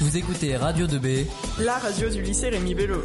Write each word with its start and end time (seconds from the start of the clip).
Vous 0.00 0.16
écoutez 0.16 0.56
Radio 0.56 0.86
2B, 0.86 1.26
la 1.60 1.78
radio 1.78 2.08
du 2.08 2.22
lycée 2.22 2.48
Rémi 2.48 2.74
Bello. 2.74 3.00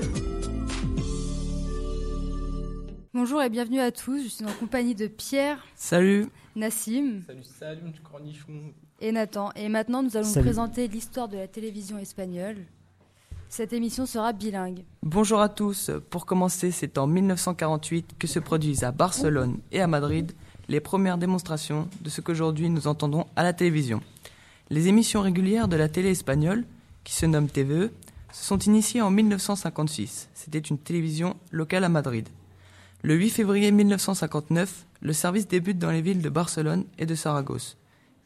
Bonjour 3.13 3.41
et 3.41 3.49
bienvenue 3.49 3.79
à 3.79 3.91
tous. 3.91 4.23
Je 4.23 4.27
suis 4.29 4.45
en 4.45 4.51
compagnie 4.59 4.95
de 4.95 5.07
Pierre. 5.07 5.57
Salut. 5.75 6.27
Nassim. 6.55 7.21
Salut 7.27 7.43
Salut, 7.43 7.81
cornichon. 8.09 8.73
Et 9.01 9.11
Nathan. 9.11 9.51
Et 9.55 9.67
maintenant, 9.67 10.03
nous 10.03 10.15
allons 10.15 10.25
vous 10.27 10.33
Salut. 10.33 10.45
présenter 10.45 10.87
l'histoire 10.87 11.27
de 11.27 11.37
la 11.37 11.47
télévision 11.47 11.97
espagnole. 11.97 12.57
Cette 13.49 13.73
émission 13.73 14.05
sera 14.05 14.31
bilingue. 14.33 14.83
Bonjour 15.03 15.41
à 15.41 15.49
tous. 15.49 15.91
Pour 16.09 16.25
commencer, 16.25 16.71
c'est 16.71 16.97
en 16.97 17.07
1948 17.07 18.15
que 18.17 18.27
se 18.27 18.39
produisent 18.39 18.83
à 18.83 18.91
Barcelone 18.91 19.59
et 19.71 19.81
à 19.81 19.87
Madrid 19.87 20.31
les 20.67 20.79
premières 20.79 21.17
démonstrations 21.17 21.87
de 22.01 22.09
ce 22.09 22.21
qu'aujourd'hui 22.21 22.69
nous 22.69 22.87
entendons 22.87 23.25
à 23.35 23.43
la 23.43 23.53
télévision. 23.53 24.01
Les 24.69 24.87
émissions 24.87 25.21
régulières 25.21 25.67
de 25.67 25.75
la 25.75 25.87
télé 25.89 26.09
espagnole, 26.09 26.65
qui 27.05 27.13
se 27.13 27.25
nomment 27.25 27.47
TVE, 27.49 27.91
se 28.33 28.43
sont 28.43 28.59
initiées 28.59 29.01
en 29.01 29.09
1956. 29.11 30.27
C'était 30.33 30.59
une 30.59 30.77
télévision 30.77 31.37
locale 31.51 31.85
à 31.85 31.89
Madrid. 31.89 32.27
Le 33.03 33.15
8 33.15 33.29
février 33.29 33.71
1959, 33.71 34.85
le 35.01 35.13
service 35.13 35.47
débute 35.47 35.77
dans 35.79 35.91
les 35.91 36.01
villes 36.01 36.21
de 36.21 36.27
Barcelone 36.29 36.83
et 36.97 37.05
de 37.05 37.15
Saragosse. 37.15 37.77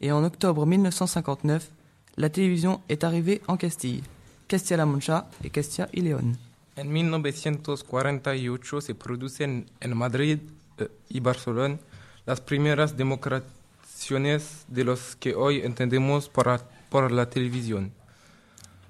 Et 0.02 0.12
en 0.12 0.23
octobre 0.23 0.66
1959, 0.66 1.70
la 2.17 2.30
télévision 2.30 2.81
est 2.89 3.03
arrivée 3.03 3.41
en 3.48 3.58
Castille, 3.58 4.02
Castilla-La 4.48 4.86
Mancha 4.88 5.30
et 5.44 5.50
Castilla 5.52 5.88
y 5.94 6.02
León. 6.02 6.36
En 6.77 6.86
1948 6.86 8.80
se 8.81 8.94
producen 8.94 9.66
en 9.84 9.95
Madrid 9.95 10.39
eh, 10.80 10.88
y 11.09 11.20
Barcelona 11.20 11.77
las 12.25 12.39
primeras 12.41 12.95
demostraciones 12.95 14.66
de 14.70 14.84
los 14.86 15.16
que 15.17 15.36
hoy 15.36 15.61
entendemos 15.61 16.30
por, 16.30 16.48
la- 16.48 16.61
por 16.89 17.11
la 17.11 17.30
televisión. 17.30 17.91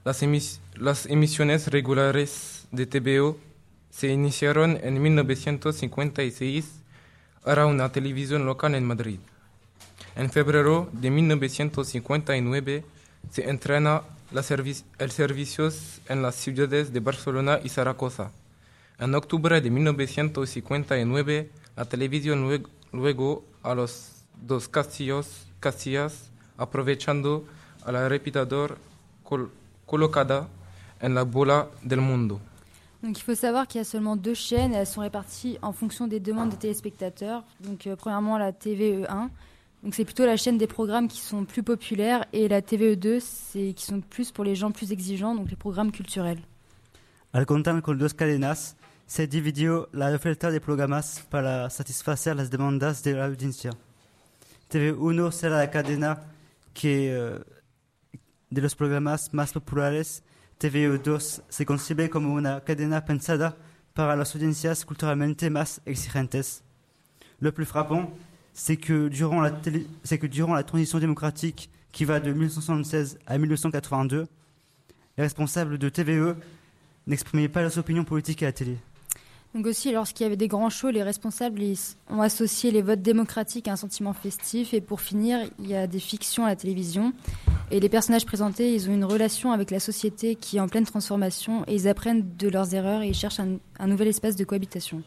Las, 0.09 0.23
emis- 0.23 0.57
las 0.73 1.05
emisiones 1.05 1.67
regulares 1.67 2.67
de 2.71 2.87
TVO 2.87 3.37
se 3.91 4.07
iniciaron 4.07 4.79
en 4.81 4.99
1956. 4.99 6.65
Era 7.45 7.67
una 7.67 7.91
televisión 7.91 8.43
local 8.47 8.73
en 8.73 8.85
Madrid. 8.85 9.19
En 10.15 10.31
febrero 10.31 10.89
de 10.93 11.11
1959 11.11 12.83
se 13.29 13.49
entrena 13.51 14.01
la 14.31 14.43
el 14.97 15.11
servicios 15.11 16.01
en 16.09 16.23
las 16.23 16.33
ciudades 16.33 16.91
de 16.91 17.01
Barcelona 17.01 17.59
y 17.63 17.69
Zaragoza. 17.69 18.31
En 18.97 19.13
octubre 19.13 19.61
de 19.61 19.69
1959 19.69 21.51
la 21.77 21.85
televisión 21.85 22.49
lue- 22.49 22.65
luego 22.91 23.45
a 23.61 23.75
los 23.75 24.23
dos 24.41 24.67
castillos, 24.69 25.45
castillas, 25.59 26.31
aprovechando 26.57 27.45
a 27.85 27.91
la 27.91 28.09
repetidor 28.09 28.79
col- 29.23 29.51
colocada 29.89 30.47
en 31.01 31.13
la 31.13 31.23
bola 31.23 31.69
del 31.83 31.99
mundo. 31.99 32.39
Donc 33.01 33.17
il 33.17 33.23
faut 33.23 33.35
savoir 33.35 33.67
qu'il 33.67 33.79
y 33.79 33.81
a 33.81 33.85
seulement 33.85 34.17
deux 34.17 34.33
chaînes 34.33 34.73
et 34.73 34.77
elles 34.77 34.87
sont 34.87 35.01
réparties 35.01 35.57
en 35.61 35.71
fonction 35.71 36.07
des 36.07 36.19
demandes 36.19 36.49
des 36.49 36.57
téléspectateurs. 36.57 37.43
Donc 37.61 37.87
euh, 37.87 37.95
premièrement 37.95 38.37
la 38.37 38.51
TVE1, 38.51 39.29
donc 39.83 39.95
c'est 39.95 40.03
plutôt 40.03 40.25
la 40.25 40.35
chaîne 40.35 40.57
des 40.57 40.67
programmes 40.67 41.07
qui 41.07 41.21
sont 41.21 41.45
plus 41.45 41.63
populaires 41.63 42.25
et 42.33 42.49
la 42.49 42.61
TVE2 42.61 43.19
c'est 43.21 43.73
qui 43.73 43.85
sont 43.85 44.01
plus 44.01 44.31
pour 44.31 44.43
les 44.43 44.55
gens 44.55 44.71
plus 44.71 44.91
exigeants, 44.91 45.33
donc 45.33 45.49
les 45.49 45.55
programmes 45.55 45.91
culturels. 45.91 46.39
Al 47.31 47.45
contar 47.45 47.81
con 47.81 47.95
dos 47.97 48.13
cadenas, 48.13 48.75
se 49.05 49.27
dividió 49.27 49.87
la 49.91 50.11
oferta 50.11 50.51
de 50.51 50.59
programas 50.59 51.23
para 51.29 51.69
satisfacer 51.69 52.35
las 52.35 52.49
demandas 52.49 53.03
de 53.03 53.13
la 53.13 53.25
audiencia. 53.25 53.71
TV1 54.71 55.31
será 55.31 55.57
la 55.57 55.69
cadena 55.71 56.21
que, 56.73 57.11
eh, 57.11 57.39
de 58.51 58.61
los 58.61 58.75
programas 58.75 59.33
más 59.33 59.53
populares. 59.53 60.23
TV2 60.59 61.41
se 61.47 61.65
concibe 61.65 62.09
como 62.09 62.33
una 62.33 62.61
cadena 62.61 63.05
pensada 63.05 63.55
para 63.93 64.15
las 64.15 64.35
audiencias 64.35 64.85
culturalmente 64.85 65.49
más 65.49 65.81
exigentes. 65.85 66.63
Le 67.39 67.51
plus 67.51 67.65
frappant, 67.65 68.11
c'est 68.53 68.77
que, 68.77 69.07
durant 69.07 69.41
la 69.41 69.51
que 69.51 70.27
durant 70.27 70.53
la 70.53 70.63
transition 70.63 70.99
démocratique 70.99 71.69
qui 71.91 72.05
va 72.05 72.19
de 72.19 72.31
1976 72.31 73.17
à 73.25 73.37
1982, 73.37 74.27
les 75.17 75.23
responsables 75.23 75.77
de 75.77 75.89
TVE 75.89 76.35
n'exprimaient 77.07 77.49
pas 77.49 77.61
leurs 77.61 77.77
opinions 77.77 78.03
politiques 78.03 78.43
à 78.43 78.47
la 78.47 78.51
télé. 78.51 78.77
Donc 79.55 79.65
aussi, 79.65 79.91
lorsqu'il 79.91 80.25
y 80.25 80.27
avait 80.27 80.37
des 80.37 80.47
grands 80.47 80.69
shows, 80.69 80.91
les 80.91 81.01
responsables 81.01 81.59
ont 82.09 82.21
associé 82.21 82.69
les 82.69 82.83
votes 82.83 83.01
démocratiques 83.01 83.67
à 83.67 83.71
un 83.73 83.77
sentiment 83.77 84.13
festif. 84.13 84.75
Et 84.75 84.81
pour 84.81 85.01
finir, 85.01 85.39
il 85.57 85.65
y 85.67 85.73
a 85.75 85.87
des 85.87 85.99
fictions 85.99 86.45
à 86.45 86.49
la 86.49 86.55
télévision. 86.55 87.13
Et 87.71 87.79
les 87.79 87.89
personnages 87.89 88.27
présentés, 88.27 88.75
ils 88.75 88.87
ont 88.89 88.93
une 88.93 89.05
relation 89.05 89.51
avec 89.51 89.71
la 89.71 89.79
société 89.79 90.35
qui 90.35 90.57
est 90.57 90.59
en 90.59 90.67
pleine 90.67 90.85
transformation. 90.85 91.63
Et 91.67 91.73
ils 91.73 91.87
apprennent 91.87 92.25
de 92.37 92.47
leurs 92.47 92.75
erreurs 92.75 93.01
et 93.01 93.07
ils 93.07 93.15
cherchent 93.15 93.39
un, 93.39 93.57
nouvel 93.87 94.09
espace 94.09 94.35
de 94.35 94.43
cohabitation. 94.45 95.01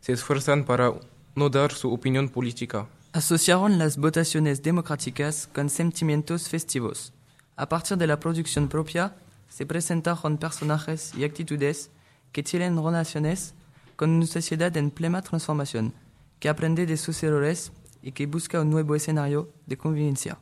se 0.00 0.12
esfuerzan 0.12 0.64
para 0.64 0.92
no 1.34 1.48
dar 1.48 1.72
su 1.72 1.92
opinión 1.92 2.28
política. 2.28 2.86
Asociaron 3.12 3.78
las 3.78 3.96
votaciones 3.96 4.62
democráticas 4.62 5.48
con 5.52 5.68
sentimientos 5.68 6.48
festivos. 6.48 7.12
A 7.56 7.68
partir 7.68 7.96
de 7.96 8.06
la 8.06 8.20
producción 8.20 8.68
propia, 8.68 9.14
se 9.48 9.66
presentaron 9.66 10.38
personajes 10.38 11.12
y 11.14 11.24
actitudes 11.24 11.90
que 12.32 12.42
tienen 12.42 12.76
relaciones 12.76 13.54
con 13.96 14.10
una 14.10 14.26
sociedad 14.26 14.74
en 14.76 14.90
plena 14.90 15.22
transformación, 15.22 15.92
que 16.38 16.48
aprende 16.48 16.86
de 16.86 16.96
sus 16.96 17.22
errores 17.22 17.72
y 18.02 18.12
que 18.12 18.26
busca 18.26 18.60
un 18.60 18.70
nuevo 18.70 18.94
escenario 18.94 19.50
de 19.66 19.76
convivencia. 19.76 20.38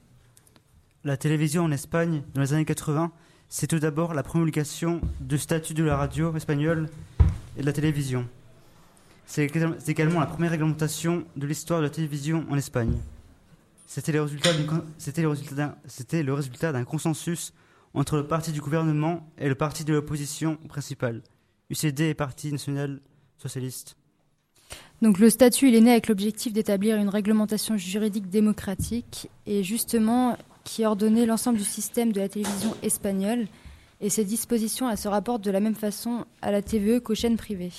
La 1.03 1.17
télévision 1.17 1.65
en 1.65 1.73
Espagne, 1.73 2.23
dans 2.35 2.43
les 2.43 2.53
années 2.53 2.65
80, 2.65 3.11
c'est 3.49 3.67
tout 3.67 3.81
d'abord 3.81 4.15
la 4.15 4.23
promulgation 4.23 5.01
du 5.21 5.39
statut 5.39 5.75
de 5.75 5.85
la 5.85 5.97
radio 5.97 6.37
espagnole 6.37 6.91
et 7.57 7.63
de 7.63 7.67
la 7.67 7.73
télévision. 7.73 8.29
C'est 9.31 9.45
également- 9.45 10.21
la 10.21 10.27
première 10.27 10.51
réglementation 10.51 11.25
de 11.37 11.47
l'histoire 11.47 11.81
de 11.81 11.85
la 11.85 11.91
télévision 11.91 12.47
en 12.51 12.57
Espagne. 12.57 12.97
C'était 13.87 14.11
le 14.13 14.23
résultat 14.23 14.55
d'un- 16.73 16.85
consensus 16.85 17.53
entre 17.93 18.17
le 18.17 18.27
parti 18.27 18.53
du 18.53 18.61
gouvernement 18.63 19.29
et 19.37 19.49
le 19.49 19.55
parti 19.55 19.85
de 19.85 19.93
l'opposition 19.93 20.57
principale, 20.69 21.23
UCD 21.69 22.09
et 22.09 22.15
Parti 22.15 22.51
national 22.53 23.01
socialiste. 23.37 23.97
Donc 25.03 25.19
le 25.19 25.29
statut, 25.29 25.69
il 25.69 25.75
est 25.75 25.81
né 25.83 25.91
avec 25.93 26.09
l'objectif 26.09 26.53
d'établir 26.55 26.97
une 26.97 27.09
réglementation 27.11 27.77
juridique 27.77 28.31
démocratique 28.31 29.29
et 29.47 29.63
justement 29.63 30.39
qui 30.65 30.85
ordonnait 30.87 31.27
l'ensemble 31.27 31.59
du 31.59 31.65
système 31.65 32.13
de 32.13 32.21
la 32.21 32.29
télévision 32.31 32.75
espagnole. 32.83 33.47
Et 34.01 34.09
ces 34.11 34.25
dispositions, 34.25 34.89
elles 34.91 34.99
se 34.99 35.09
rapportent 35.09 35.45
de 35.45 35.51
la 35.51 35.61
même 35.61 35.75
façon 35.75 36.25
à 36.41 36.51
la 36.51 36.63
TVE 36.63 37.01
qu'aux 37.01 37.15
chaînes 37.15 37.37
privées. 37.37 37.73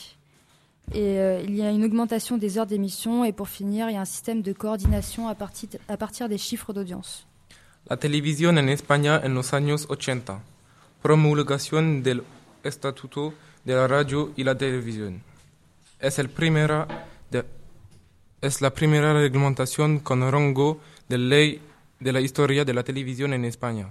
Et 0.94 1.19
euh, 1.19 1.41
il 1.44 1.55
y 1.55 1.61
a 1.61 1.72
une 1.72 1.85
augmentation 1.85 2.38
des 2.38 2.57
heures 2.57 2.66
d'émission 2.66 3.23
et 3.23 3.31
pour 3.31 3.47
finir, 3.47 3.89
il 3.89 3.94
y 3.94 3.97
a 3.97 4.01
un 4.01 4.05
système 4.05 4.41
de 4.41 4.53
coordination 4.53 5.27
à 5.27 5.35
partir, 5.35 5.69
à 5.88 5.97
partir 5.97 6.27
des 6.27 6.38
chiffres 6.38 6.73
d'audience. 6.73 7.25
La 7.89 7.97
televisión 7.97 8.57
en 8.57 8.67
España 8.67 9.22
en 9.23 9.33
los 9.33 9.53
años 9.53 9.85
80. 9.89 10.41
Promulgación 11.01 12.03
del 12.03 12.23
Estatuto 12.63 13.33
de 13.66 13.73
la 13.73 13.88
Radio 13.88 14.31
y 14.35 14.44
la 14.44 14.55
Televisión. 14.55 15.22
Es, 16.00 16.19
el 16.19 16.29
primera 16.29 16.88
es 18.41 18.61
la 18.61 18.73
primera 18.73 19.13
reglamentación 19.13 20.00
con 20.00 20.21
rango 20.31 20.79
de 21.09 21.17
ley 21.17 21.61
de 22.00 22.13
la 22.13 22.21
historia 22.21 22.63
de 22.63 22.73
la 22.73 22.83
televisión 22.83 23.33
en 23.33 23.44
España. 23.44 23.89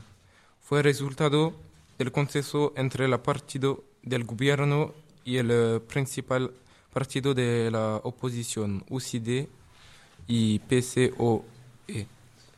Fue 0.62 0.82
resultado 0.82 1.52
del 1.98 2.12
consenso 2.12 2.72
entre 2.76 3.04
el 3.04 3.18
partido 3.20 3.84
del 4.02 4.24
gobierno 4.24 4.94
y 5.24 5.36
el 5.36 5.50
eh, 5.50 5.80
principal 5.80 6.52
partido 6.92 7.34
de 7.34 7.70
la 7.70 7.96
oposición, 8.02 8.84
UCD 8.88 9.48
y 10.26 10.58
PCOE. 10.60 12.06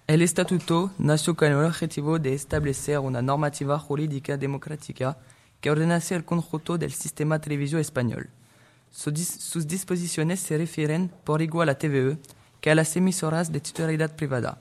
El 0.07 0.23
estatuto 0.23 0.91
nació 0.99 1.37
con 1.37 1.49
el 1.49 1.65
objetivo 1.65 2.19
de 2.19 2.35
establecer 2.35 2.99
una 2.99 3.23
normativa 3.23 3.79
jurídica 3.79 4.37
democrática 4.37 5.17
que 5.61 5.71
ordenase 5.71 6.17
el 6.17 6.25
conjunto 6.25 6.79
del 6.79 6.93
sistema 6.93 7.39
televisivo 7.41 7.81
español. 7.81 8.29
Sus 8.91 9.69
disposiciones 9.69 10.41
se 10.41 10.59
refieren 10.59 11.13
por 11.23 11.43
igual 11.43 11.69
a 11.69 11.79
TVE 11.79 12.19
que 12.61 12.73
a 12.73 12.75
las 12.75 12.97
emisoras 12.97 13.53
de 13.53 13.61
titularidad 13.61 14.17
privada. 14.17 14.59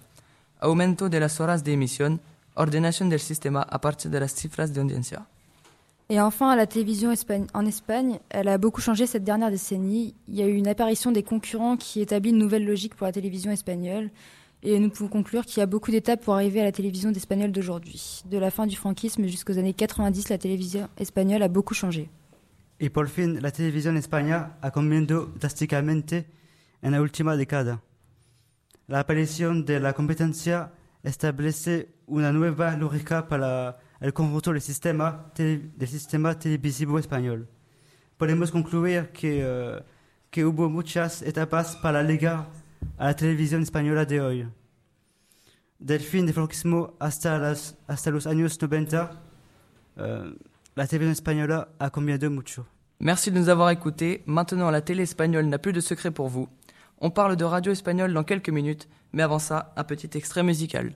Aumento 0.59 1.09
de 1.09 1.19
las 1.19 1.39
horas 1.39 1.63
de 1.63 1.73
emisión, 1.73 2.21
ordenación 2.53 3.09
del 3.09 3.19
sistema 3.19 3.63
a 3.63 3.81
partir 3.81 4.11
de 4.11 4.19
las 4.19 4.35
cifras 4.35 4.73
de 4.73 4.81
audiencia. 4.81 5.25
Et 6.09 6.19
enfin, 6.19 6.55
la 6.55 6.65
télévision 6.65 7.13
en 7.53 7.65
Espagne, 7.65 8.19
elle 8.29 8.47
a 8.47 8.57
beaucoup 8.57 8.81
changé 8.81 9.05
cette 9.05 9.23
dernière 9.23 9.51
décennie. 9.51 10.15
Il 10.27 10.35
y 10.35 10.41
a 10.41 10.47
eu 10.47 10.55
une 10.55 10.67
apparition 10.67 11.11
des 11.11 11.21
concurrents 11.21 11.77
qui 11.77 12.01
établit 12.01 12.31
une 12.31 12.37
nouvelle 12.37 12.65
logique 12.65 12.95
pour 12.95 13.05
la 13.05 13.13
télévision 13.13 13.51
espagnole. 13.51 14.09
Et 14.63 14.79
nous 14.79 14.89
pouvons 14.89 15.07
conclure 15.09 15.45
qu'il 15.45 15.59
y 15.59 15.61
a 15.61 15.67
beaucoup 15.67 15.91
d'étapes 15.91 16.21
pour 16.21 16.33
arriver 16.33 16.61
à 16.61 16.63
la 16.63 16.71
télévision 16.71 17.11
espagnole 17.11 17.51
d'aujourd'hui. 17.51 18.23
De 18.25 18.37
la 18.37 18.51
fin 18.51 18.65
du 18.65 18.75
franquisme 18.75 19.27
jusqu'aux 19.27 19.57
années 19.57 19.73
90, 19.73 20.29
la 20.29 20.37
télévision 20.37 20.89
espagnole 20.97 21.43
a 21.43 21.47
beaucoup 21.47 21.73
changé. 21.73 22.09
y 22.79 22.89
por 22.89 23.09
fin 23.09 23.41
la 23.41 23.51
televisión 23.51 23.97
española 23.97 24.57
ha 24.61 24.71
cambiado 24.71 25.33
drásticamente 25.37 26.27
en 26.81 26.91
la 26.93 27.01
última 27.01 27.35
década. 27.35 27.81
La 28.87 29.01
aparición 29.01 29.65
de 29.65 29.79
la 29.79 29.93
competencia 29.93 30.71
establece 31.03 31.89
una 32.07 32.31
nueva 32.31 32.75
lógica 32.77 33.27
para 33.27 33.77
el 33.99 34.13
conjunto 34.13 34.51
del 34.53 34.61
sistema, 34.61 35.31
tele- 35.33 35.71
del 35.75 35.87
sistema 35.87 36.37
televisivo 36.37 36.97
español. 36.99 37.47
Podemos 38.17 38.51
concluir 38.51 39.09
que, 39.11 39.41
eh, 39.43 39.83
que 40.29 40.45
hubo 40.45 40.69
muchas 40.69 41.21
etapas 41.21 41.75
para 41.77 42.03
llegar 42.03 42.47
a 42.97 43.05
la 43.07 43.15
televisión 43.15 43.61
española 43.61 44.05
de 44.05 44.21
hoy. 44.21 44.47
Del 45.79 46.01
fin 46.01 46.25
del 46.25 46.33
franquismo 46.35 46.95
hasta, 46.99 47.37
las, 47.39 47.75
hasta 47.87 48.11
los 48.11 48.27
años 48.27 48.57
90, 48.61 49.11
euh, 49.97 50.33
la 50.75 50.85
télévision 50.87 51.11
espagnole 51.13 51.65
a 51.79 51.89
cambiado 51.89 52.29
mucho. 52.29 52.65
Merci 52.99 53.31
de 53.31 53.39
nous 53.39 53.47
avoir 53.49 53.69
écoutés. 53.69 54.21
Maintenant, 54.25 54.69
la 54.71 54.81
télé 54.81 55.03
espagnole 55.03 55.45
n'a 55.47 55.57
plus 55.57 55.71
de 55.71 55.79
secret 55.79 56.11
pour 56.11 56.27
vous. 56.27 56.49
On 56.99 57.11
parle 57.11 57.37
de 57.37 57.45
radio 57.45 57.71
espagnole 57.71 58.13
dans 58.13 58.25
quelques 58.25 58.49
minutes, 58.49 58.89
mais 59.13 59.23
avant 59.23 59.39
ça, 59.39 59.73
un 59.77 59.85
petit 59.85 60.09
extrait 60.17 60.43
musical. 60.43 60.93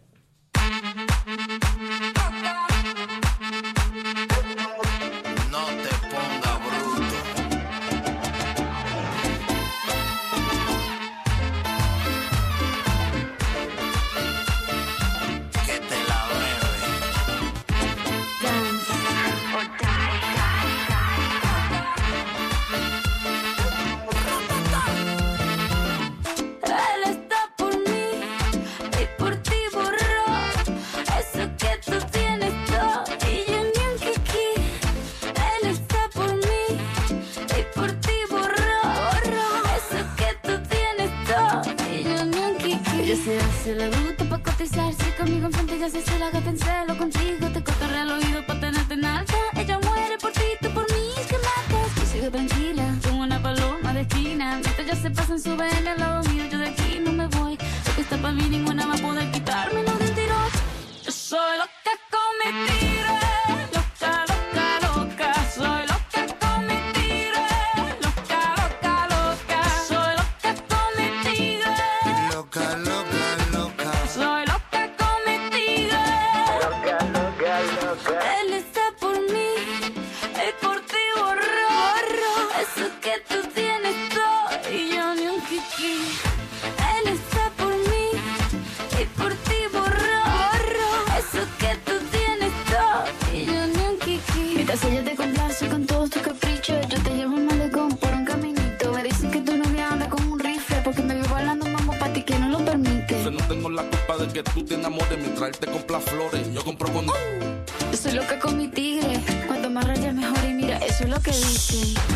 Todos 96.03 96.21
tus 96.21 96.33
caprichos, 96.33 96.88
yo 96.89 97.01
te 97.01 97.09
llevo 97.11 97.35
un 97.35 97.45
malecón 97.45 97.95
por 97.95 98.11
un 98.11 98.25
caminito. 98.25 98.91
Me 98.91 99.03
dicen 99.03 99.31
que 99.31 99.39
tu 99.39 99.55
novia 99.55 99.89
anda 99.89 100.09
con 100.09 100.21
un 100.31 100.39
rifle 100.39 100.81
porque 100.83 101.01
me 101.01 101.15
vio 101.15 101.29
bailando 101.29 101.65
mambo 101.65 101.94
para 101.97 102.11
ti 102.11 102.23
que 102.23 102.38
no 102.39 102.50
lo 102.50 102.65
permite. 102.65 103.23
Yo 103.23 103.31
no 103.31 103.41
tengo 103.47 103.69
la 103.69 103.83
culpa 103.83 104.17
de 104.17 104.27
que 104.27 104.44
tú 104.44 104.65
te 104.65 104.75
enamores 104.75 105.17
mientras 105.17 105.50
él 105.50 105.57
te 105.57 105.67
compra 105.67 106.00
flores. 106.01 106.53
Yo 106.53 106.63
compro 106.63 106.91
con. 106.91 107.05
Yo 107.05 107.97
soy 107.97 108.13
loca 108.13 108.38
con 108.39 108.57
mi 108.57 108.67
tigre, 108.67 109.21
cuanto 109.47 109.69
más 109.69 109.88
raya 109.88 110.11
mejor 110.11 110.44
y 110.44 110.53
mira, 110.53 110.77
eso 110.79 111.05
es 111.05 111.09
lo 111.09 111.21
que 111.21 111.31
dicen. 111.31 112.12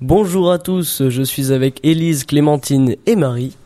Bonjour 0.00 0.52
à 0.52 0.58
tous, 0.58 1.08
je 1.08 1.22
suis 1.22 1.52
avec 1.52 1.84
Élise, 1.84 2.24
Clémentine 2.24 2.96
et 3.06 3.16
Marie. 3.16 3.56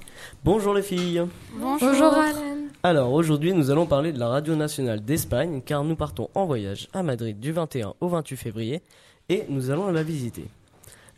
Bonjour 0.44 0.74
les 0.74 0.82
filles. 0.82 1.22
Bonjour, 1.58 2.12
Alan. 2.14 2.56
Alors 2.82 3.12
aujourd'hui 3.12 3.52
nous 3.52 3.70
allons 3.70 3.86
parler 3.86 4.12
de 4.12 4.18
la 4.18 4.28
Radio 4.28 4.54
Nationale 4.54 5.04
d'Espagne 5.04 5.60
car 5.64 5.82
nous 5.82 5.96
partons 5.96 6.30
en 6.34 6.46
voyage 6.46 6.88
à 6.92 7.02
Madrid 7.02 7.40
du 7.40 7.52
21 7.52 7.94
au 8.00 8.08
28 8.08 8.36
février 8.36 8.82
et 9.28 9.44
nous 9.48 9.70
allons 9.70 9.90
la 9.90 10.02
visiter. 10.02 10.44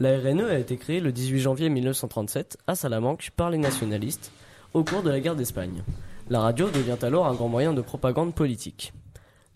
La 0.01 0.19
RNE 0.19 0.45
a 0.49 0.59
été 0.59 0.77
créée 0.77 1.01
le 1.01 1.13
18 1.13 1.41
janvier 1.41 1.69
1937 1.69 2.59
à 2.67 2.75
Salamanque 2.75 3.31
par 3.37 3.51
les 3.51 3.59
nationalistes 3.59 4.33
au 4.73 4.83
cours 4.83 5.03
de 5.03 5.11
la 5.11 5.21
guerre 5.21 5.37
d'Espagne. 5.37 5.83
La 6.31 6.41
radio 6.41 6.71
devient 6.71 6.97
alors 7.03 7.27
un 7.27 7.35
grand 7.35 7.49
moyen 7.49 7.75
de 7.75 7.81
propagande 7.81 8.35
politique. 8.35 8.93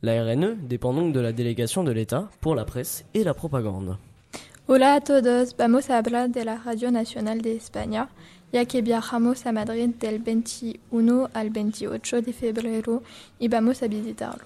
La 0.05 0.21
RNE 0.21 0.57
dépend 0.69 0.93
donc 0.93 1.13
de 1.13 1.21
la 1.21 1.33
délégation 1.33 1.85
de 1.85 1.93
l'État 1.93 2.29
pour 2.41 2.57
la 2.57 2.65
presse 2.65 3.05
et 3.15 3.23
la 3.23 3.35
propagande. 3.35 3.99
Hola 4.67 4.95
a 4.95 5.01
todos, 5.01 5.55
vamos 5.57 5.91
a 5.91 5.99
hablar 5.99 6.29
de 6.29 6.45
la 6.45 6.57
Radio 6.57 6.91
Nacional 6.91 7.41
de 7.41 7.55
España, 7.55 8.09
ya 8.53 8.65
que 8.65 8.83
viajamos 8.83 9.47
a 9.47 9.53
Madrid 9.53 9.91
del 10.01 10.19
21 10.19 11.31
al 11.33 11.51
28 11.51 12.21
de 12.21 12.33
febrero 12.33 13.05
y 13.39 13.47
vamos 13.47 13.85
a 13.85 13.87
visitarlo. 13.87 14.45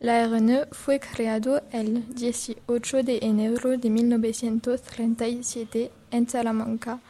La 0.00 0.26
RNE 0.26 0.68
fue 0.72 0.98
creado 0.98 1.60
el 1.70 2.14
18 2.14 3.02
de 3.02 3.18
enero 3.20 3.76
de 3.76 3.90
1937 3.90 5.90
en 6.10 6.26
Salamanca 6.26 7.00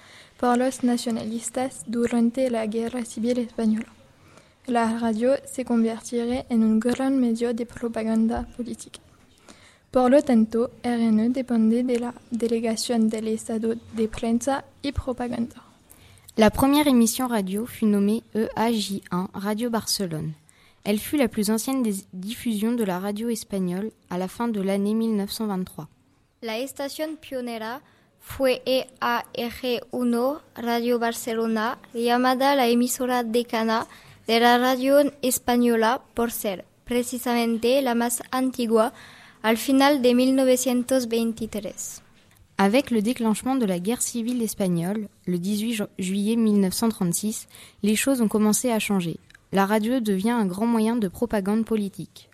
por 0.40 0.58
los 0.58 0.82
nacionalistas 0.82 1.84
durante 1.86 2.50
la 2.50 2.66
Guerra 2.66 3.04
Civil 3.04 3.38
Española. 3.38 3.93
La 4.66 4.98
radio 4.98 5.34
se 5.44 5.64
convertirá 5.64 6.46
en 6.48 6.64
un 6.64 6.80
gran 6.80 7.18
medio 7.20 7.52
de 7.52 7.66
propaganda 7.66 8.46
política. 8.56 9.00
Por 9.90 10.10
lo 10.10 10.22
tanto, 10.22 10.70
RNE 10.82 11.28
depende 11.30 11.84
de 11.84 12.00
la 12.00 12.14
délégation 12.30 13.08
del 13.08 13.28
Estado 13.28 13.74
de 13.92 14.08
prensa 14.08 14.64
y 14.82 14.92
propaganda. 14.92 15.62
La 16.36 16.50
première 16.50 16.88
émission 16.88 17.28
radio 17.28 17.66
fut 17.66 17.86
nommée 17.86 18.24
E 18.34 18.48
EAJ1 18.56 19.28
Radio 19.34 19.70
Barcelone. 19.70 20.32
Elle 20.82 20.98
fut 20.98 21.18
la 21.18 21.28
plus 21.28 21.50
ancienne 21.50 21.82
des 21.82 21.94
diffusions 22.12 22.72
de 22.72 22.84
la 22.84 22.98
radio 22.98 23.28
espagnole 23.28 23.92
à 24.10 24.18
la 24.18 24.28
fin 24.28 24.48
de 24.48 24.60
l'année 24.60 24.94
1923. 24.94 25.88
La 26.42 26.58
estación 26.58 27.16
pionera 27.16 27.82
fue 28.18 28.62
E 28.66 28.86
EARG1 29.00 30.40
Radio 30.56 30.98
Barcelona 30.98 31.78
llamada 31.94 32.56
la 32.56 32.66
emisora 32.66 33.22
decana 33.22 33.86
de 34.26 34.40
la 34.40 34.58
radio 34.58 34.96
española 35.22 36.02
por 36.14 36.30
ser 36.30 36.64
precisamente 36.84 37.80
la 37.82 37.94
más 37.94 38.22
antigua 38.30 38.92
al 39.42 39.56
final 39.58 40.00
de 40.02 40.14
1923. 40.14 42.00
Avec 42.56 42.90
le 42.90 43.02
déclenchement 43.02 43.56
de 43.56 43.66
la 43.66 43.78
guerre 43.78 44.00
civile 44.02 44.42
espagnole, 44.42 45.08
le 45.26 45.38
18 45.38 45.72
ju- 45.74 45.84
juillet 45.98 46.36
1936, 46.36 47.48
les 47.82 47.96
choses 47.96 48.20
ont 48.20 48.28
commencé 48.28 48.70
à 48.70 48.78
changer. 48.78 49.16
La 49.52 49.66
radio 49.66 50.00
devient 50.00 50.30
un 50.30 50.46
grand 50.46 50.66
moyen 50.66 50.96
de 50.96 51.08
propagande 51.08 51.64
politique. 51.64 52.28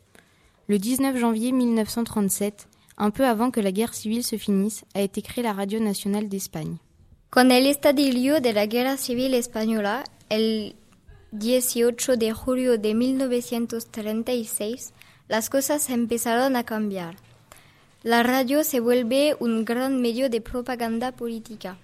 Le 0.69 0.79
19 0.79 1.17
janvier 1.17 1.53
1937, 1.53 2.69
un 2.99 3.11
peu 3.11 3.25
avant 3.27 3.51
que 3.51 3.61
la 3.61 3.73
guerre 3.73 3.95
civile 3.95 4.23
se 4.25 4.37
finisse, 4.37 4.85
a 4.95 5.01
été 5.01 5.23
créée 5.23 5.43
la 5.43 5.55
Radio 5.55 5.81
nationale 5.81 6.29
d'Espagne. 6.29 6.77
Con 7.31 7.51
el 7.51 7.67
estallido 7.67 8.41
de 8.41 8.53
la 8.53 8.67
Guerra 8.67 8.97
Civil 8.97 9.35
Española, 9.35 10.05
el 10.29 10.75
18 11.33 12.17
de 12.17 12.33
julio 12.33 12.77
de 12.77 12.93
1936, 12.93 14.93
las 15.29 15.49
cosas 15.49 15.89
empezaron 15.89 16.57
a 16.57 16.65
cambiar. 16.65 17.19
La 18.03 18.25
radio 18.25 18.65
se 18.65 18.81
vuelve 18.81 19.37
un 19.39 19.65
gran 19.65 20.03
medio 20.03 20.29
de 20.29 20.41
propaganda 20.41 21.13
política. 21.13 21.79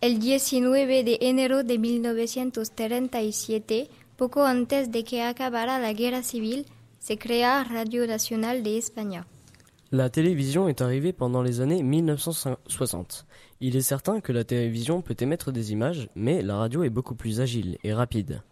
El 0.00 0.20
19 0.20 1.02
de 1.02 1.18
enero 1.22 1.64
de 1.64 1.78
1937, 1.78 3.90
poco 4.16 4.44
antes 4.44 4.92
de 4.92 5.02
que 5.02 5.22
acabara 5.22 5.80
la 5.80 5.92
guerra 5.92 6.22
civil, 6.22 6.66
se 7.00 7.18
crea 7.18 7.64
Radio 7.64 8.06
Nacional 8.06 8.62
de 8.62 8.78
España. 8.78 9.26
La 9.92 10.10
télévision 10.10 10.68
est 10.68 10.80
arrivée 10.80 11.12
pendant 11.12 11.42
les 11.42 11.60
années 11.60 11.84
1960. 11.84 13.24
Il 13.60 13.76
est 13.76 13.82
certain 13.82 14.20
que 14.20 14.32
la 14.32 14.42
télévision 14.42 15.00
peut 15.00 15.14
émettre 15.20 15.52
des 15.52 15.70
images, 15.70 16.08
mais 16.16 16.42
la 16.42 16.56
radio 16.56 16.82
est 16.82 16.90
beaucoup 16.90 17.14
plus 17.14 17.40
agile 17.40 17.78
et 17.84 17.94
rapide. 17.94 18.42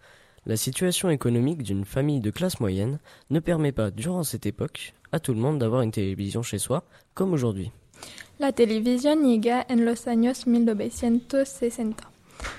La 0.47 0.57
situation 0.57 1.11
économique 1.11 1.64
d'une 1.64 1.85
famille 1.85 2.21
de 2.21 2.31
classe 2.31 2.61
moyenne 2.61 3.00
ne 3.31 3.41
permet 3.41 3.73
pas, 3.73 3.91
durant 3.91 4.23
cette 4.23 4.47
époque, 4.47 4.95
à 5.11 5.19
tout 5.19 5.35
le 5.35 5.41
monde 5.41 5.59
d'avoir 5.59 5.83
une 5.83 5.91
télévision 5.91 6.43
chez 6.43 6.59
soi, 6.59 6.85
comme 7.14 7.33
aujourd'hui. 7.33 7.73
La 8.38 8.53
televisión 8.53 9.25
llega 9.25 9.67
en 9.69 9.85
los 9.85 10.07
años 10.07 10.47
1960. 10.47 11.97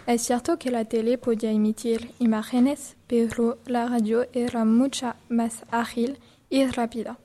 Es 0.07 0.21
cierto 0.21 0.57
que 0.57 0.69
la 0.69 0.83
tele 0.83 1.17
podía 1.17 1.51
emitir 1.51 2.11
imágenes, 2.19 2.97
pero 3.07 3.57
la 3.67 3.87
radio 3.87 4.25
era 4.33 4.65
mucho 4.65 5.13
más 5.29 5.63
ágil 5.71 6.17
y 6.49 6.65
rápida. 6.65 7.17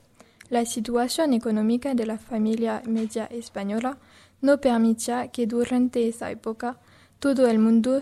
La 0.51 0.65
situación 0.65 1.31
económica 1.31 1.93
de 1.93 2.05
la 2.05 2.17
familia 2.17 2.83
media 2.85 3.25
española 3.27 3.97
no 4.41 4.59
permitía 4.59 5.29
que 5.29 5.47
durante 5.47 6.09
esa 6.09 6.29
época 6.29 6.77
todo 7.19 7.47
el 7.47 7.57
mundo 7.57 8.01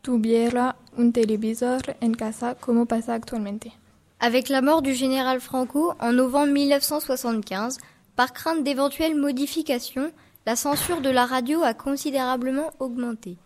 tuviera 0.00 0.76
un 0.96 1.12
televisor 1.12 1.96
en 2.00 2.14
casa 2.14 2.54
como 2.54 2.86
pasa 2.86 3.14
actualmente. 3.14 3.72
Avec 4.20 4.50
la 4.50 4.62
mort 4.62 4.82
du 4.82 4.94
général 4.94 5.40
Franco 5.40 5.96
en 5.98 6.12
novembre 6.12 6.52
1975, 6.52 7.78
par 8.14 8.32
crainte 8.32 8.62
d'éventuelles 8.62 9.16
modifications, 9.16 10.12
la 10.46 10.54
censure 10.54 11.00
de 11.00 11.10
la 11.10 11.26
radio 11.26 11.64
a 11.64 11.74
considérablement 11.74 12.70
augmenté. 12.78 13.36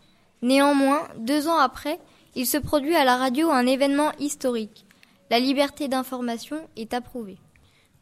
Néanmoins, 0.43 1.09
deux 1.17 1.49
ans 1.49 1.59
après, 1.59 1.99
il 2.35 2.47
se 2.47 2.59
produit 2.59 2.95
à 2.95 3.07
la 3.07 3.17
radio 3.17 3.51
un 3.51 3.65
événement 3.65 4.13
historique. 4.19 4.85
La 5.31 5.39
liberté 5.41 5.89
d'information 5.89 6.59
est 6.77 6.93
approuvée. 6.93 7.39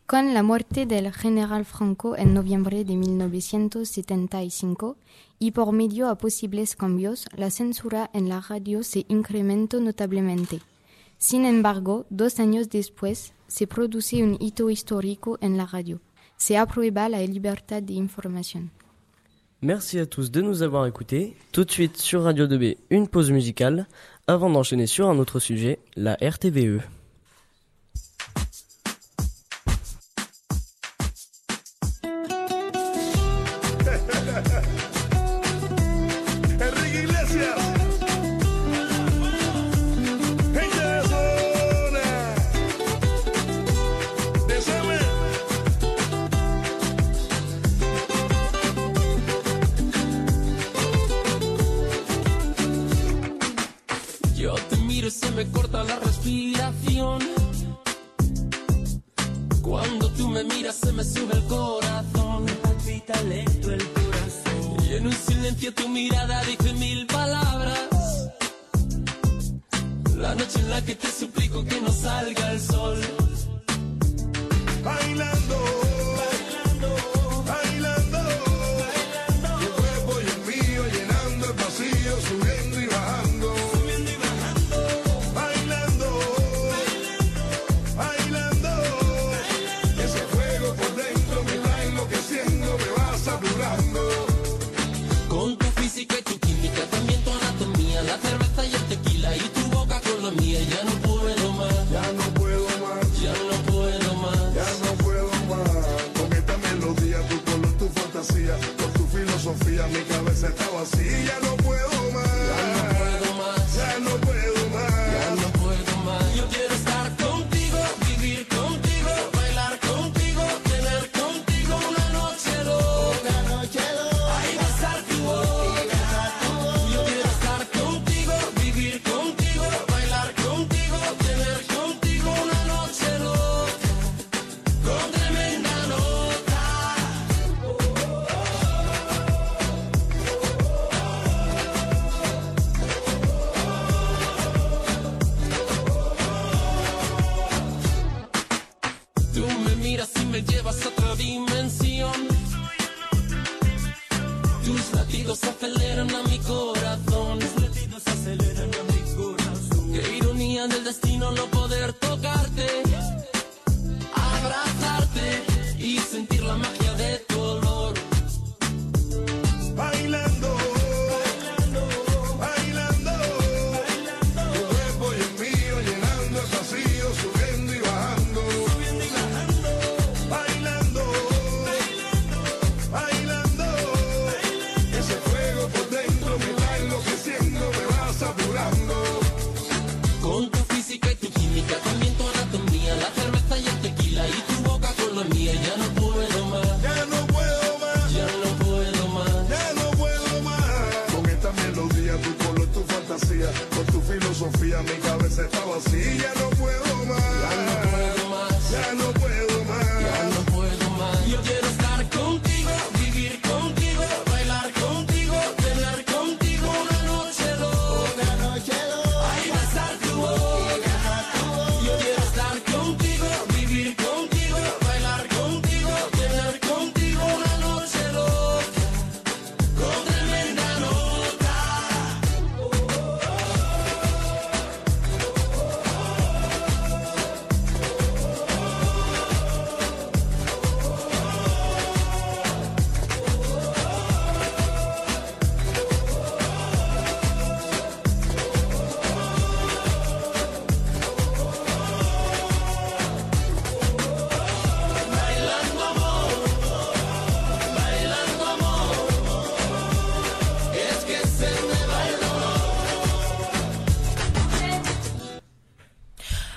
Con 0.07 0.35
la 0.35 0.45
muerte 0.45 0.87
del 0.87 1.13
general 1.13 1.65
Franco 1.65 2.17
en 2.17 2.33
noviembre 2.33 2.85
de 2.85 2.95
1975 2.95 4.97
y 5.41 5.51
por 5.51 5.73
medio 5.73 6.09
a 6.09 6.17
posibles 6.17 6.77
cambios, 6.77 7.27
la 7.37 7.51
censura 7.51 8.09
en 8.15 8.29
la 8.29 8.41
radio 8.41 8.85
se 8.85 9.05
incrementó 9.09 9.81
notablemente. 9.81 10.61
Sin 11.19 11.45
embargo, 11.45 12.07
dos 12.09 12.39
años 12.39 12.71
después, 12.71 13.33
se 13.49 13.67
produce 13.67 14.23
un 14.23 14.37
hito 14.39 14.71
histórico 14.71 15.39
en 15.41 15.57
la 15.57 15.67
radio. 15.67 16.01
Se 16.37 16.57
aprueba 16.57 17.09
la 17.09 17.21
libertad 17.23 17.83
de 17.83 17.95
información. 17.95 18.71
Merci 19.61 19.99
à 19.99 20.07
tous 20.07 20.31
de 20.31 20.41
nous 20.41 20.63
avoir 20.63 20.87
écoutés. 20.87 21.35
Tout 21.51 21.65
de 21.65 21.73
suite 21.73 21.97
sur 21.97 22.23
Radio 22.23 22.47
2B, 22.47 22.77
une 22.91 23.09
pause 23.09 23.33
musicale, 23.33 23.89
avant 24.29 24.51
d'enchaîner 24.51 24.87
sur 24.87 25.09
un 25.09 25.19
autre 25.19 25.41
sujet, 25.41 25.81
la 25.97 26.15
RTVE. 26.15 26.96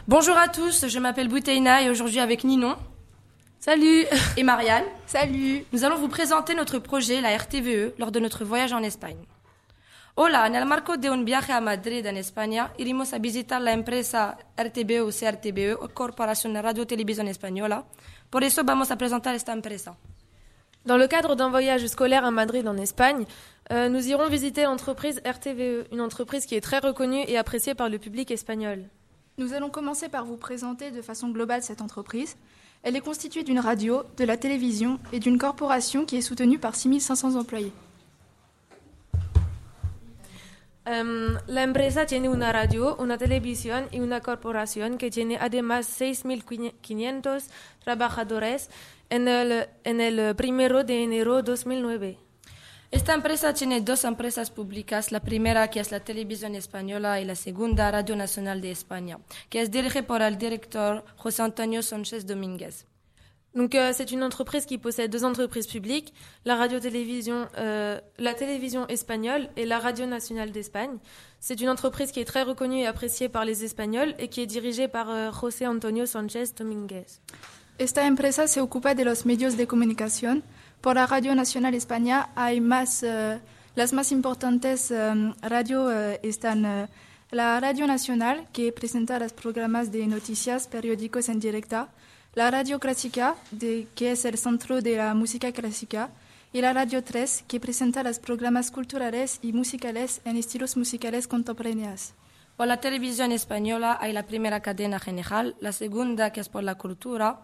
Bonjour 0.10 0.39
à 0.39 0.48
tous, 0.48 0.88
je 0.88 0.98
m'appelle 0.98 1.28
Bouteina 1.28 1.84
et 1.84 1.89
aujourd'hui 1.92 2.20
avec 2.20 2.44
Ninon. 2.44 2.75
Salut 3.60 4.08
Et 4.38 4.42
Marianne. 4.42 4.86
Salut 5.06 5.63
Nous 5.72 5.84
allons 5.84 5.98
vous 5.98 6.08
présenter 6.08 6.56
notre 6.56 6.80
projet, 6.80 7.22
la 7.22 7.38
RTVE, 7.38 7.94
lors 8.00 8.12
de 8.12 8.20
notre 8.20 8.44
voyage 8.44 8.74
en 8.74 8.82
Espagne. 8.82 9.20
Hola, 10.16 10.50
nel 10.50 10.66
marco 10.66 10.98
de 10.98 11.10
un 11.10 11.24
viaje 11.24 11.51
a 11.51 11.62
Madrid 11.62 12.08
en 12.08 12.16
España, 12.16 12.74
iremos 12.80 13.13
a 13.13 13.20
visitar 13.20 13.62
la 13.62 13.72
empresa 13.72 14.39
RTBE 14.58 15.01
o 15.01 15.12
CRTBE, 15.12 15.78
Corporación 15.94 16.54
de 16.54 16.63
Radio 16.63 16.88
Televisión 16.88 17.28
Española. 17.28 17.86
Por 18.32 18.44
eso 18.44 18.63
vamos 18.63 18.89
a 18.89 18.98
presentar 18.98 19.36
esta 19.36 19.54
empresa. 19.54 19.96
Dans 20.86 20.98
le 20.98 21.08
cadre 21.08 21.36
d'un 21.36 21.51
voyage 21.51 21.86
scolaire 21.86 22.25
à 22.25 22.32
Madrid 22.32 22.68
en 22.68 22.78
Espagne, 22.78 23.28
euh, 23.72 23.89
nous 23.89 24.08
irons 24.08 24.28
visiter 24.28 24.63
l'entreprise 24.63 25.22
RTVE, 25.24 25.86
une 25.92 26.01
entreprise 26.01 26.48
qui 26.48 26.56
est 26.56 26.62
très 26.62 26.80
reconnue 26.80 27.25
et 27.28 27.38
appréciée 27.38 27.75
par 27.75 27.89
le 27.89 28.00
public 28.00 28.32
espagnol. 28.32 28.89
Nous 29.39 29.53
allons 29.53 29.69
commencer 29.69 30.10
par 30.10 30.25
vous 30.25 30.36
présenter 30.36 30.91
de 30.91 31.01
façon 31.01 31.29
globale 31.29 31.63
cette 31.63 31.81
entreprise. 31.81 32.36
Elle 32.84 32.98
est 32.98 33.01
constituée 33.01 33.43
d'une 33.43 33.60
radio, 33.60 34.03
de 34.17 34.25
la 34.25 34.36
télévision 34.36 35.00
et 35.13 35.19
d'une 35.19 35.38
corporation 35.38 36.05
qui 36.05 36.17
est 36.17 36.22
soutenue 36.22 36.60
par 36.60 36.75
6500 36.75 37.36
employés. 37.39 37.72
Em, 40.86 41.39
la 41.48 41.63
empresa 41.63 42.05
tiene 42.05 42.27
una 42.27 42.51
radio, 42.51 42.98
una 43.00 43.17
televisión 43.17 43.86
y 43.93 44.02
una 44.02 44.19
corporación 44.19 44.97
que 44.97 45.10
tiene 45.10 45.38
además 45.39 45.88
6.500 45.88 47.43
trabajadores 47.86 48.69
en 49.10 49.30
el, 49.30 49.69
en 49.86 50.02
el 50.02 50.36
primero 50.36 50.84
de 50.84 51.04
enero 51.04 51.43
2009. 51.43 52.29
Esta 52.91 53.13
empresa 53.13 53.54
tiene 53.54 53.82
dos 53.82 54.04
empresas 54.04 54.49
públicas, 54.49 55.12
la 55.12 55.19
primera 55.19 55.69
que 55.69 55.80
es 55.80 55.91
la 55.91 55.99
Televisión 55.99 56.56
Española 56.56 57.21
y 57.21 57.25
la 57.25 57.36
segunda 57.36 57.91
Radio 57.91 58.15
Nacional 58.15 58.62
de 58.62 58.71
España, 58.71 59.19
que 59.49 59.62
es 59.62 59.69
dirigida 59.69 60.08
por 60.08 60.23
el 60.23 60.39
director 60.39 61.06
José 61.15 61.43
Antonio 61.43 61.84
Sánchez 61.84 62.25
Domínguez. 62.25 62.86
Donc 63.54 63.75
euh, 63.75 63.93
c'est 63.93 64.12
une 64.12 64.23
entreprise 64.23 64.65
qui 64.65 64.80
possède 64.80 65.12
deux 65.12 65.23
entreprises 65.23 65.67
publiques, 65.67 66.13
la 66.45 66.56
radio-télévision, 66.56 67.47
euh, 67.58 67.99
la 68.17 68.34
télévision 68.34 68.88
espagnole 68.88 69.49
et 69.56 69.65
la 69.65 69.78
radio 69.78 70.08
nationale 70.08 70.52
d'Espagne. 70.52 70.97
C'est 71.39 71.62
une 71.62 71.69
entreprise 71.69 72.12
qui 72.12 72.19
est 72.19 72.25
très 72.25 72.43
reconnue 72.43 72.80
et 72.80 72.88
appréciée 72.88 73.30
par 73.30 73.45
les 73.45 73.63
Espagnols 73.63 74.15
et 74.17 74.30
qui 74.30 74.41
est 74.41 74.47
dirigée 74.47 74.88
par 74.88 75.10
euh, 75.12 75.32
José 75.32 75.67
Antonio 75.67 76.08
Sánchez 76.08 76.54
Domínguez. 76.58 77.21
Esta 77.80 78.06
empresa 78.08 78.47
se 78.47 78.60
ocupa 78.62 78.93
de 78.93 79.04
los 79.04 79.25
medios 79.25 79.56
de 79.58 79.65
comunicación. 79.65 80.43
Por 80.82 80.96
la 80.96 81.08
Radio 81.08 81.36
Nacional 81.36 81.74
España 81.74 82.30
hay 82.36 82.62
más, 82.62 83.04
eh, 83.04 83.39
las 83.76 83.92
más 83.92 84.12
importantes 84.13 84.92
eh, 84.92 85.34
radio 85.42 85.92
eh, 85.92 86.20
están 86.24 86.65
eh, 86.65 86.88
la 87.32 87.60
Radio 87.60 87.86
Nacional, 87.86 88.48
que 88.54 88.72
presenta 88.72 89.20
los 89.20 89.34
programas 89.34 89.92
de 89.92 90.08
noticias 90.08 90.68
periódicos 90.68 91.28
en 91.28 91.39
directa, 91.39 91.89
la 92.34 92.50
Radio 92.50 92.80
Clásica, 92.80 93.36
que 93.60 94.12
es 94.12 94.26
el 94.26 94.38
centro 94.38 94.82
de 94.82 94.98
la 94.98 95.13
música 95.13 95.52
clásica, 95.52 96.10
y 96.54 96.62
la 96.62 96.74
Radio 96.74 97.04
3, 97.04 97.44
que 97.48 97.60
presenta 97.60 98.02
los 98.02 98.18
programas 98.18 98.72
culturales 98.72 99.39
y 99.42 99.54
musicales 99.54 100.22
en 100.26 100.38
estilos 100.38 100.76
musicales 100.78 101.28
contemporáneos. 101.28 102.13
Por 102.60 102.67
la 102.67 102.82
televisión 102.82 103.32
española 103.32 103.98
hay 104.02 104.12
la 104.12 104.24
primera 104.24 104.60
cadena 104.60 105.00
general, 105.00 105.56
la 105.62 105.72
segunda 105.72 106.34
que 106.34 106.41
es 106.41 106.50
por 106.50 106.62
la 106.62 106.76
cultura, 106.76 107.39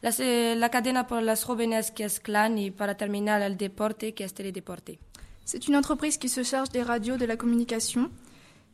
la, 0.00 0.12
la 0.54 0.68
cadena 0.68 1.08
por 1.08 1.24
las 1.24 1.42
jóvenes 1.42 1.90
que 1.90 2.04
es 2.04 2.20
Clan 2.20 2.56
y 2.56 2.70
para 2.70 2.96
terminar 2.96 3.42
el 3.42 3.56
deporte 3.56 4.14
que 4.14 4.22
es 4.22 4.32
Teledeporte. 4.32 5.00
C'est 5.44 5.66
une 5.66 5.74
entreprise 5.74 6.18
qui 6.18 6.28
se 6.28 6.44
charge 6.44 6.70
des 6.70 6.84
radios 6.84 7.18
de 7.18 7.26
la 7.26 7.36
communication. 7.36 8.12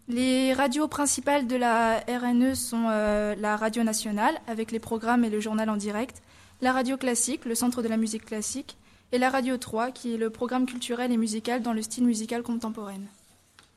Les 0.06 0.52
radios 0.52 0.86
principales 0.86 1.46
de 1.46 1.56
la 1.56 2.04
RNE 2.06 2.54
sont 2.54 2.88
euh, 2.90 3.34
la 3.36 3.56
radio 3.56 3.82
nationale, 3.82 4.38
avec 4.46 4.72
les 4.72 4.80
programmes 4.80 5.24
et 5.24 5.30
le 5.30 5.40
journal 5.40 5.70
en 5.70 5.78
direct, 5.78 6.22
la 6.60 6.72
radio 6.72 6.98
classique, 6.98 7.46
le 7.46 7.54
centre 7.54 7.80
de 7.80 7.88
la 7.88 7.96
musique 7.96 8.26
classique, 8.26 8.76
et 9.12 9.18
la 9.18 9.30
radio 9.30 9.56
3, 9.56 9.92
qui 9.92 10.12
est 10.12 10.18
le 10.18 10.28
programme 10.28 10.66
culturel 10.66 11.10
et 11.10 11.16
musical 11.16 11.62
dans 11.62 11.72
le 11.72 11.80
style 11.80 12.04
musical 12.04 12.42
contemporain. 12.42 13.00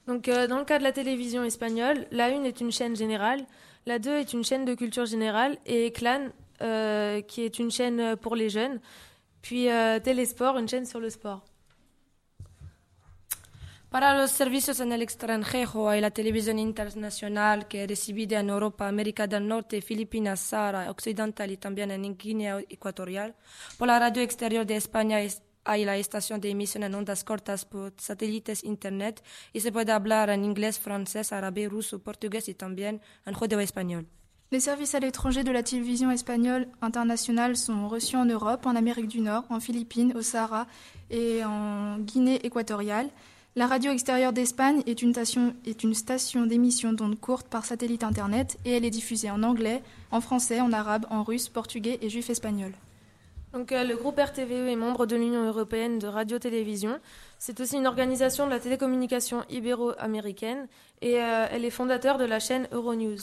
Donc, 0.07 0.27
euh, 0.27 0.47
dans 0.47 0.57
le 0.57 0.65
cas 0.65 0.79
de 0.79 0.83
la 0.83 0.91
télévision 0.91 1.43
espagnole, 1.43 2.07
la 2.11 2.29
une 2.29 2.45
est 2.45 2.59
une 2.61 2.71
chaîne 2.71 2.95
générale, 2.95 3.45
la 3.85 3.99
2 3.99 4.11
est 4.17 4.33
une 4.33 4.43
chaîne 4.43 4.65
de 4.65 4.73
culture 4.73 5.05
générale 5.05 5.57
et 5.65 5.91
Clan, 5.91 6.29
euh, 6.61 7.21
qui 7.21 7.43
est 7.43 7.59
une 7.59 7.69
chaîne 7.71 8.15
pour 8.17 8.35
les 8.35 8.49
jeunes, 8.49 8.79
puis 9.41 9.69
euh, 9.69 9.99
Télésport, 9.99 10.57
une 10.57 10.67
chaîne 10.67 10.85
sur 10.85 10.99
le 10.99 11.09
sport. 11.09 11.43
Para 13.91 14.15
los 14.21 14.29
servicios 14.29 14.79
en 14.81 14.91
el 14.91 15.01
extranjero 15.01 15.89
hay 15.89 15.99
la 15.99 16.11
televisión 16.11 16.59
internacional 16.59 17.67
que 17.67 17.83
es 17.83 17.87
recibida 17.89 18.39
en 18.39 18.49
Europa, 18.49 18.87
América 18.87 19.25
del 19.25 19.47
Norte, 19.47 19.81
Filipinas, 19.81 20.39
Sahara 20.41 20.91
Occidental 20.91 21.49
y 21.49 21.57
también 21.57 21.89
en 21.89 22.15
Guinea 22.15 22.59
Ecuatorial. 22.69 23.33
Por 23.79 23.87
la 23.87 23.97
radio 23.97 24.21
exterior 24.21 24.63
de 24.67 24.75
España 24.75 25.21
es- 25.21 25.41
hay 25.69 25.85
la 25.85 25.97
estación 25.97 26.41
de 26.41 26.49
emisión 26.49 26.83
en 26.83 26.95
ondas 26.95 27.23
cortas 27.23 27.63
por 27.63 27.93
satélites 27.97 28.63
Internet 28.63 29.23
y 29.53 29.59
se 29.59 29.71
puede 29.71 29.91
hablar 29.91 30.31
en 30.31 30.43
inglés, 30.43 30.79
francés, 30.79 31.31
árabe, 31.31 31.69
ruso, 31.69 31.99
portugués 31.99 32.49
y 32.49 32.55
también 32.55 33.01
en 33.25 33.33
judeo 33.35 33.59
español. 33.59 34.07
Les 34.51 34.61
services 34.61 34.95
à 34.95 34.99
l'étranger 34.99 35.43
de 35.43 35.51
la 35.51 35.61
télévision 35.61 36.09
espagnole 36.09 36.69
internationale 36.81 37.55
sont 37.55 37.87
reçus 37.87 38.15
en 38.15 38.25
Europe, 38.25 38.65
en 38.65 38.75
Amérique 38.75 39.07
du 39.07 39.21
Nord, 39.21 39.43
en 39.49 39.59
Philippines, 39.59 40.13
au 40.15 40.23
Sahara 40.23 40.65
et 41.11 41.43
en 41.45 41.99
Guinée 41.99 42.43
équatoriale. 42.43 43.09
La 43.55 43.67
radio 43.67 43.91
extérieure 43.91 44.33
d'Espagne 44.33 44.81
est 44.87 45.03
une 45.03 45.13
station, 45.13 45.53
est 45.65 45.83
une 45.83 45.93
station 45.93 46.47
d'émission 46.47 46.93
d'ondes 46.93 47.19
courtes 47.19 47.47
par 47.47 47.63
satellite 47.63 48.03
Internet 48.03 48.57
et 48.65 48.71
elle 48.71 48.85
est 48.85 48.89
diffusée 48.89 49.29
en 49.29 49.43
anglais, 49.43 49.83
en 50.09 50.19
français, 50.19 50.61
en 50.61 50.73
arabe, 50.73 51.05
en 51.11 51.21
russe, 51.21 51.47
portugais 51.47 51.99
et 52.01 52.09
juif 52.09 52.31
espagnol. 52.31 52.71
Donc, 53.51 53.71
euh, 53.71 53.83
le 53.83 53.95
groupe 53.95 54.19
RTVE 54.19 54.67
est 54.69 54.75
membre 54.75 55.07
de 55.07 55.15
l'Union 55.15 55.43
européenne 55.47 55.97
de 55.97 56.05
radio-télévision. 56.07 56.99
C'est 57.39 57.59
aussi 57.59 57.77
une 57.77 57.87
organisation 57.87 58.45
de 58.45 58.51
la 58.51 58.59
télécommunication 58.59 59.43
ibéro-américaine 59.49 60.67
et 61.01 61.19
euh, 61.21 61.47
elle 61.49 61.65
est 61.65 61.71
fondateur 61.71 62.17
de 62.19 62.25
la 62.25 62.39
chaîne 62.39 62.67
Euronews. 62.71 63.17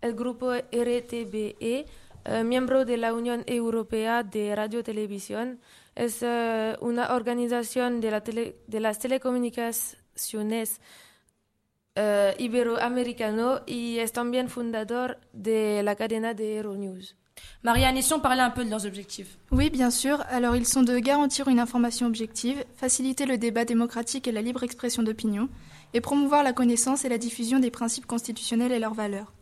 El 0.00 0.14
grupo 0.14 0.52
RTBE, 0.52 1.84
euh, 2.28 2.44
miembro 2.44 2.84
de 2.86 2.94
la 2.94 3.12
Unión 3.12 3.44
Europea 3.46 4.22
de 4.22 4.54
Radio-Televisión, 4.54 5.58
es 5.96 6.20
euh, 6.22 6.74
una 6.80 7.14
organización 7.14 8.00
de, 8.00 8.10
la 8.10 8.20
tele- 8.22 8.54
de 8.68 8.80
las 8.80 8.98
telecomunicaciones 8.98 10.80
iberoamericano 12.38 13.62
y 13.66 13.98
es 13.98 14.12
también 14.12 14.48
fundador 14.48 15.18
de 15.32 15.82
la 15.82 15.96
cadena 15.96 16.32
de 16.32 16.56
Euronews. 16.58 17.16
Marianne, 17.64 17.96
et 17.96 18.02
si 18.02 18.12
on 18.12 18.20
parlait 18.20 18.42
un 18.42 18.50
peu 18.50 18.64
de 18.64 18.70
leurs 18.70 18.86
objectifs 18.86 19.36
Oui, 19.50 19.68
bien 19.70 19.90
sûr. 19.90 20.22
Alors, 20.28 20.54
ils 20.54 20.66
sont 20.66 20.82
de 20.82 20.98
garantir 20.98 21.48
une 21.48 21.58
information 21.58 22.06
objective, 22.06 22.64
faciliter 22.76 23.26
le 23.26 23.36
débat 23.36 23.64
démocratique 23.64 24.28
et 24.28 24.32
la 24.32 24.42
libre 24.42 24.62
expression 24.62 25.02
d'opinion, 25.02 25.48
et 25.92 26.00
promouvoir 26.00 26.42
la 26.42 26.52
connaissance 26.52 27.04
et 27.04 27.08
la 27.08 27.18
diffusion 27.18 27.58
des 27.58 27.70
principes 27.70 28.06
constitutionnels 28.06 28.72
et 28.72 28.78
leurs 28.78 28.94
valeurs. 28.94 29.32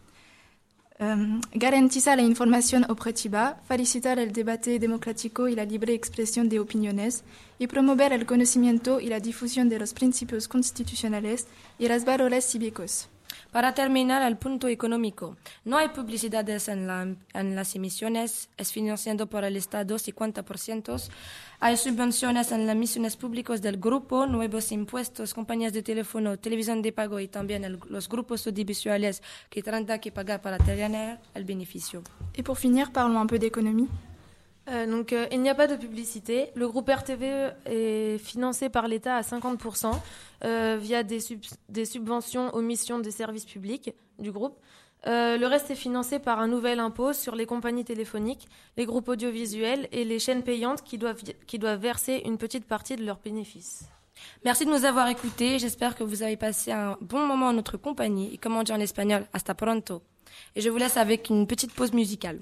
Um, 0.98 1.42
garantizar 1.54 2.16
la 2.16 2.22
información 2.22 2.87
objetiva, 2.88 3.61
facilitar 3.68 4.18
el 4.18 4.32
debate 4.32 4.78
democrático 4.78 5.46
y 5.46 5.54
la 5.54 5.66
libre 5.66 5.92
expresión 5.92 6.48
de 6.48 6.59
opiniones, 6.59 7.22
y 7.59 7.66
promover 7.66 8.14
el 8.14 8.24
conocimiento 8.24 8.98
y 8.98 9.09
la 9.09 9.20
difusión 9.20 9.68
de 9.68 9.78
los 9.78 9.92
principios 9.92 10.48
constitucionales 10.48 11.48
y 11.78 11.88
los 11.88 12.06
valores 12.06 12.46
cívicos. 12.46 13.09
Para 13.52 13.74
terminar, 13.74 14.22
el 14.22 14.36
punto 14.36 14.68
económico. 14.68 15.36
No 15.64 15.78
hay 15.78 15.88
publicidades 15.88 16.68
en, 16.68 16.86
la- 16.86 17.14
en 17.34 17.56
las 17.56 17.74
emisiones, 17.74 18.48
es 18.56 18.72
financiado 18.72 19.26
por 19.28 19.44
el 19.44 19.56
Estado 19.56 19.96
50%. 19.96 21.08
Hay 21.60 21.76
subvenciones 21.78 22.52
en 22.52 22.66
las 22.66 22.76
emisiones 22.76 23.16
públicas 23.16 23.62
del 23.62 23.78
grupo, 23.78 24.26
nuevos 24.26 24.72
impuestos, 24.72 25.32
compañías 25.32 25.72
de 25.72 25.82
teléfono, 25.82 26.36
televisión 26.38 26.82
de 26.82 26.92
pago 26.92 27.18
y 27.18 27.28
también 27.28 27.78
los 27.88 28.08
grupos 28.08 28.46
audiovisuales 28.46 29.22
que 29.48 29.62
tendrán 29.62 29.98
que 30.00 30.12
pagar 30.12 30.42
para 30.42 30.58
tener 30.58 31.18
el 31.34 31.44
beneficio. 31.44 32.02
Et 32.34 32.42
pour 32.44 32.58
finir, 32.58 32.90
parlons 32.92 33.18
un 33.22 33.26
peu 33.26 33.38
d'économie. 33.38 33.88
Euh, 34.68 34.87
donc, 34.87 35.12
euh, 35.12 35.26
il 35.31 35.40
n'y 35.42 35.48
a 35.48 35.55
pas 35.55 35.68
de 35.68 35.76
publicité. 35.76 36.48
Le 36.55 36.66
groupe 36.68 36.88
RTVE 36.88 37.55
est 37.66 38.18
financé 38.18 38.68
par 38.68 38.88
l'État 38.88 39.16
à 39.16 39.20
50% 39.22 39.92
euh, 40.44 40.76
via 40.81 41.02
des, 41.02 41.20
sub- 41.20 41.40
des 41.68 41.85
subventions 41.85 42.52
aux 42.55 42.62
missions 42.62 42.98
des 42.98 43.12
services 43.12 43.44
publics 43.44 43.94
du 44.18 44.33
groupe. 44.33 44.59
Le 45.09 45.46
reste 45.46 45.70
est 45.70 45.76
financé 45.76 46.18
par 46.18 46.40
un 46.40 46.48
nouvel 46.48 46.81
impôt 46.81 47.12
sur 47.12 47.37
les 47.37 47.46
compagnies 47.46 47.85
téléphoniques, 47.85 48.48
les 48.76 48.87
groupes 48.87 49.09
audiovisuels 49.09 49.87
et 49.92 50.05
les 50.05 50.18
chaînes 50.18 50.42
payantes 50.42 50.83
qui 50.83 50.98
doivent, 50.98 51.22
verser 51.81 52.22
une 52.24 52.38
petite 52.38 52.64
partie 52.64 52.96
de 52.96 53.05
leurs 53.05 53.18
bénéfices. 53.20 53.85
Merci 54.44 54.64
de 54.64 54.70
nous 54.70 54.85
avoir 54.85 55.07
écoutés. 55.07 55.61
J'espère 55.61 55.94
que 55.94 56.02
vous 56.02 56.24
avez 56.24 56.37
passé 56.37 56.72
un 56.72 56.96
bon 57.00 57.24
moment 57.24 57.46
en 57.48 57.52
notre 57.52 57.76
compagnie. 57.76 58.35
Et 58.35 58.38
comme 58.38 58.57
on 58.57 58.64
dit 58.64 58.72
en 58.72 58.81
espagnol, 58.81 59.26
hasta 59.33 59.55
pronto. 59.55 60.02
Et 60.57 60.61
je 60.61 60.70
vous 60.70 60.79
laisse 60.79 60.96
avec 60.96 61.31
une 61.31 61.46
petite 61.46 61.72
pause 61.72 61.92
musicale. 61.92 62.40